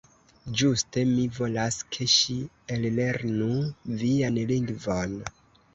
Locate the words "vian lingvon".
4.03-5.21